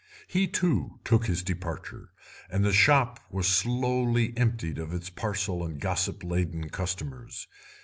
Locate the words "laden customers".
6.23-7.45